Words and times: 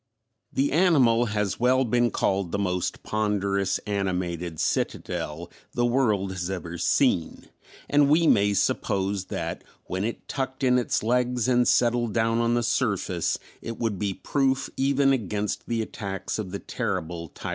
The 0.51 0.71
animal 0.71 1.25
has 1.27 1.59
well 1.59 1.85
been 1.85 2.09
called 2.09 2.51
"the 2.51 2.57
most 2.57 3.03
ponderous 3.03 3.77
animated 3.85 4.59
citadel 4.59 5.51
the 5.73 5.85
world 5.85 6.31
has 6.31 6.49
ever 6.49 6.79
seen" 6.79 7.49
and 7.87 8.09
we 8.09 8.25
may 8.25 8.55
suppose 8.55 9.25
that 9.25 9.63
when 9.85 10.03
it 10.03 10.27
tucked 10.27 10.63
in 10.63 10.79
its 10.79 11.03
legs 11.03 11.47
and 11.47 11.67
settled 11.67 12.15
down 12.15 12.39
on 12.39 12.55
the 12.55 12.63
surface 12.63 13.37
it 13.61 13.77
would 13.77 13.99
be 13.99 14.15
proof 14.15 14.71
even 14.75 15.13
against 15.13 15.67
the 15.67 15.83
attacks 15.83 16.39
of 16.39 16.49
the 16.49 16.57
terrible 16.57 17.29
Tyrannosaur. 17.29 17.49